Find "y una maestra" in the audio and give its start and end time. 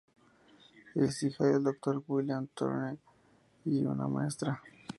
3.65-4.59